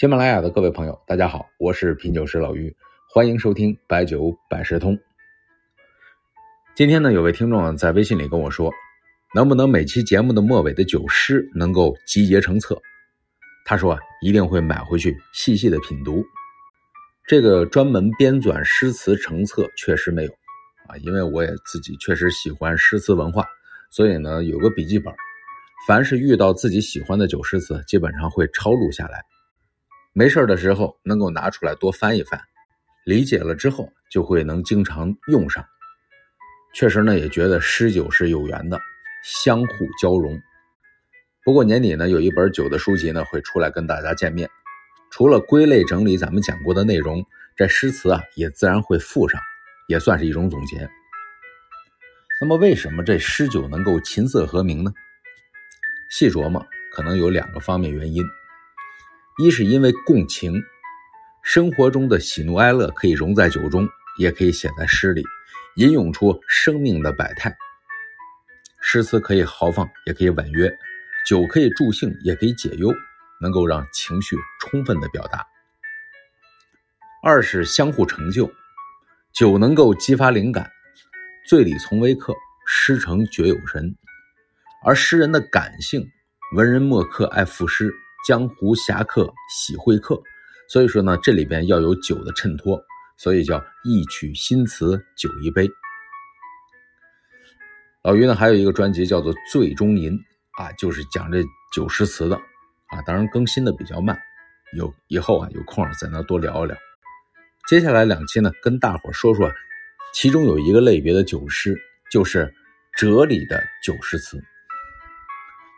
[0.00, 2.74] 喜马拉雅的各位朋友，大家好，我是品酒师老于，
[3.12, 4.98] 欢迎收听白酒百事通。
[6.74, 8.72] 今天呢，有位听众在微信里跟我说，
[9.34, 12.80] 能不能每期节目的末尾的酒诗能够集结成册？
[13.66, 16.24] 他说啊，一定会买回去细细的品读。
[17.26, 20.30] 这个专门编纂诗词成册确实没有
[20.88, 23.44] 啊，因为我也自己确实喜欢诗词文化，
[23.90, 25.12] 所以呢有个笔记本，
[25.86, 29.22] 凡是遇到自己喜欢的酒诗词，基本上会抄录下来。
[30.12, 32.40] 没事的时候能够拿出来多翻一翻，
[33.04, 35.64] 理解了之后就会能经常用上。
[36.74, 38.80] 确实呢，也觉得诗酒是有缘的，
[39.24, 40.40] 相互交融。
[41.44, 44.50] 不过年底呢，有一本酒的书籍呢会出来跟大家见面。
[45.10, 47.24] 除了归类整理咱们讲过的内容，
[47.56, 49.40] 这诗词啊也自然会附上，
[49.88, 50.88] 也算是一种总结。
[52.40, 54.92] 那么为什么这诗酒能够琴瑟和鸣呢？
[56.10, 58.24] 细琢磨，可能有两个方面原因。
[59.42, 60.62] 一是因为共情，
[61.42, 63.88] 生活中的喜怒哀乐可以融在酒中，
[64.18, 65.24] 也可以写在诗里，
[65.76, 67.56] 吟咏出生命的百态。
[68.82, 70.68] 诗词可以豪放，也可以婉约；
[71.26, 72.92] 酒可以助兴，也可以解忧，
[73.40, 75.46] 能够让情绪充分的表达。
[77.22, 78.52] 二是相互成就，
[79.32, 80.70] 酒能够激发灵感，
[81.48, 82.34] 醉里从微客，
[82.66, 83.96] 诗成绝有神。
[84.84, 86.06] 而诗人的感性，
[86.54, 87.90] 文人墨客爱赋诗。
[88.26, 90.20] 江湖侠客喜会客，
[90.68, 92.80] 所以说呢，这里边要有酒的衬托，
[93.16, 95.68] 所以叫一曲新词酒一杯。
[98.02, 100.12] 老于呢还有一个专辑叫做《醉中吟》，
[100.62, 102.36] 啊，就是讲这酒诗词的，
[102.86, 104.18] 啊，当然更新的比较慢，
[104.74, 106.76] 有以后啊有空在那多聊一聊。
[107.68, 109.52] 接下来两期呢，跟大伙说说，
[110.14, 111.78] 其中有一个类别的酒诗，
[112.10, 112.52] 就是
[112.96, 114.42] 哲理的酒诗词。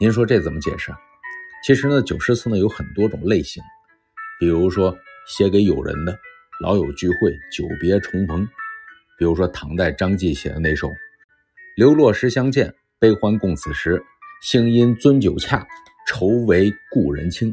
[0.00, 0.92] 您说这怎么解释？
[1.64, 3.62] 其实呢，酒诗词呢有很多种类型，
[4.38, 4.96] 比如说
[5.26, 6.12] 写给友人的
[6.62, 8.42] 《老友聚会久别重逢》，
[9.18, 10.88] 比如说唐代张继写的那首
[11.76, 14.02] 《流落时相见，悲欢共此时，
[14.42, 15.66] 兴因樽酒洽，
[16.06, 17.52] 愁为故人倾》。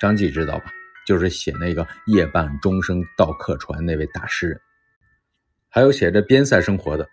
[0.00, 0.72] 张继知道吧？
[1.06, 4.60] 就是写那个夜半钟声到客船那位大诗人。
[5.68, 7.08] 还有写着边塞生活的，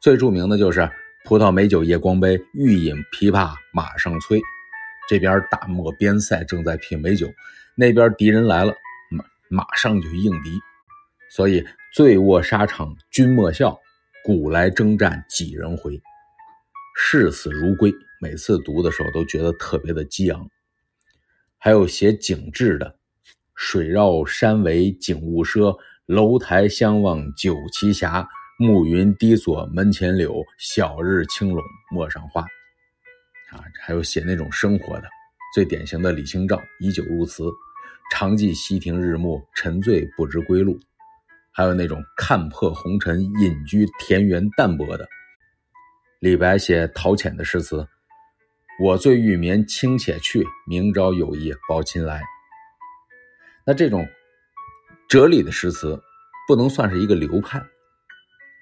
[0.00, 0.88] 最著名的就是
[1.24, 4.40] “葡萄美酒夜光杯，欲饮琵琶马上催”。
[5.10, 7.26] 这边大漠边塞正在品美酒，
[7.74, 8.72] 那边敌人来了，
[9.10, 10.52] 马马上就应敌。
[11.28, 13.76] 所以醉卧沙场君莫笑，
[14.22, 16.00] 古来征战几人回，
[16.96, 17.92] 视死如归。
[18.20, 20.48] 每次读的时候都觉得特别的激昂。
[21.58, 22.94] 还有写景致的，
[23.56, 28.06] 水绕山围景物奢，楼台相望酒旗斜，
[28.60, 31.60] 暮云低锁门前柳，晓日青笼
[31.90, 32.44] 陌上花。
[33.50, 35.08] 啊，还有写那种生活的，
[35.54, 37.44] 最典型的李清照以酒入词，
[38.12, 40.78] 常记溪亭日暮，沉醉不知归路。
[41.52, 45.08] 还有那种看破红尘，隐居田园淡泊的。
[46.20, 47.84] 李白写陶潜的诗词，
[48.80, 52.22] 我醉欲眠卿且去，明朝有意抱琴来。
[53.66, 54.06] 那这种
[55.08, 56.00] 哲理的诗词，
[56.46, 57.60] 不能算是一个流派，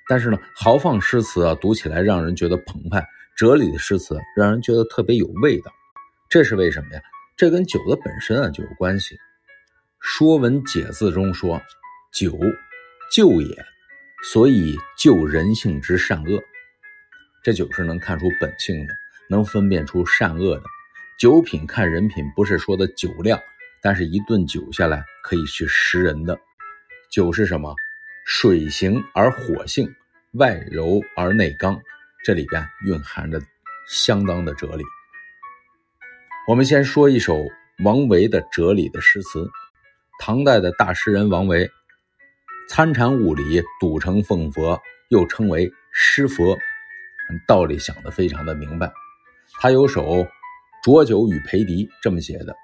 [0.08, 3.06] 但是呢，豪放诗词啊，读起来让人觉得澎湃。
[3.38, 5.72] 哲理的诗词让人觉得特别有味道，
[6.28, 7.00] 这是为什么呀？
[7.36, 9.14] 这跟酒的本身啊就有关系。
[10.00, 11.62] 《说文解字》中说
[12.12, 12.36] ：“酒，
[13.14, 13.64] 救也，
[14.24, 16.42] 所以救人性之善恶。”
[17.44, 18.94] 这酒是能看出本性的，
[19.30, 20.64] 能分辨出善恶的。
[21.16, 23.40] 酒品看人品，不是说的酒量，
[23.80, 26.36] 但是一顿酒下来可以去识人的。
[27.08, 27.72] 酒是什么？
[28.26, 29.94] 水行而火性，
[30.32, 31.80] 外柔而内刚。
[32.24, 33.40] 这里边蕴含着
[33.88, 34.84] 相当的哲理。
[36.48, 37.46] 我们先说一首
[37.84, 39.48] 王维的哲理的诗词。
[40.20, 41.70] 唐代的大诗人王维，
[42.68, 44.76] 参禅悟理，笃诚奉佛，
[45.10, 46.58] 又称为诗佛，
[47.46, 48.92] 道理想得非常的明白。
[49.60, 50.02] 他有首
[50.82, 52.56] 《浊酒与裴迪》这么写的：“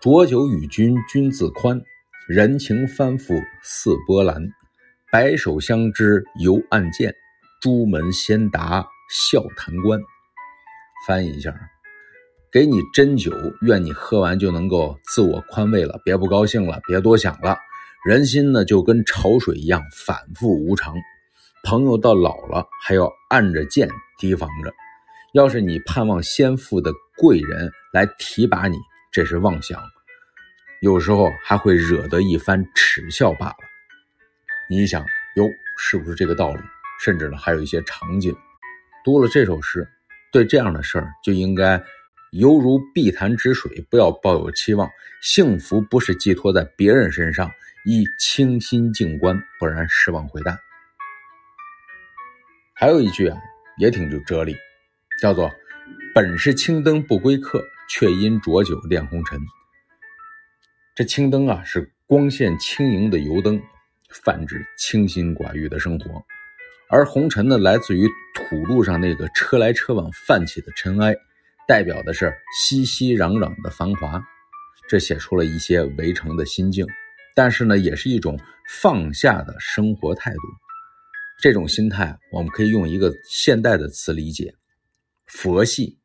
[0.00, 1.80] 浊酒与君君自宽，
[2.28, 4.48] 人情翻覆似波澜，
[5.10, 7.12] 白首相知犹暗箭。”
[7.60, 10.00] 朱门先达笑谈官，
[11.06, 11.54] 翻译一下，
[12.50, 13.30] 给你斟酒，
[13.60, 17.58] 愿你喝完就能够自我宽慰了，别不高兴了，别多想了。
[18.06, 20.94] 人心呢就跟潮水一样反复无常，
[21.62, 24.72] 朋友到老了还要按着剑提防着。
[25.34, 28.78] 要是你盼望先父的贵人来提拔你，
[29.12, 29.78] 这是妄想，
[30.80, 33.56] 有时候还会惹得一番耻笑罢了。
[34.70, 35.04] 你想，
[35.36, 35.44] 哟，
[35.76, 36.60] 是不是这个道理？
[37.02, 38.34] 甚至呢，还有一些场景。
[39.04, 39.88] 读了这首诗，
[40.30, 41.82] 对这样的事儿就应该
[42.32, 44.88] 犹如碧潭之水，不要抱有期望。
[45.22, 47.50] 幸福不是寄托在别人身上，
[47.84, 50.58] 宜清心静观，不然失望会大。
[52.74, 53.38] 还有一句啊，
[53.78, 54.56] 也挺有哲理，
[55.20, 55.50] 叫做
[56.14, 59.38] “本是青灯不归客，却因浊酒恋红尘”。
[60.94, 63.60] 这青灯啊，是光线轻盈的油灯，
[64.10, 66.22] 泛指清心寡欲的生活；
[66.92, 71.14] 而红尘呢，来自于土路上那个车来车往泛起的尘埃。
[71.68, 74.20] 代表的是熙熙攘攘的繁华，
[74.88, 76.84] 这写出了一些围城的心境，
[77.36, 78.36] 但是呢，也是一种
[78.80, 80.40] 放下的生活态度。
[81.40, 84.52] 这种心态，我们可以用一个现代的词理解：
[85.26, 85.96] 佛系，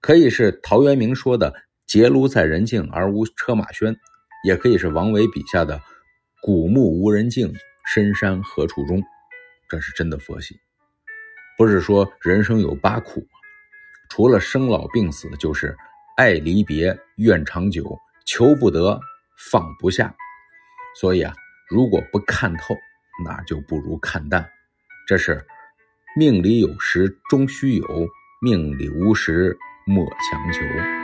[0.00, 1.54] 可以是陶渊明说的
[1.86, 3.94] “结庐在人境而无车马喧”，
[4.44, 5.80] 也可以是王维笔下的
[6.42, 7.54] “古木无人径，
[7.94, 9.00] 深山何处钟”。
[9.70, 10.58] 这是真的佛系，
[11.56, 13.24] 不是说人生有八苦。
[14.08, 15.76] 除了生老病死，就是
[16.16, 17.96] 爱离别、怨长久、
[18.26, 19.00] 求不得、
[19.38, 20.12] 放不下。
[20.96, 21.32] 所以啊，
[21.68, 22.74] 如果不看透，
[23.24, 24.50] 那就不如看淡。
[25.06, 25.46] 这是
[26.16, 28.08] 命里有时终须有，
[28.42, 29.56] 命里无时
[29.86, 30.99] 莫强求。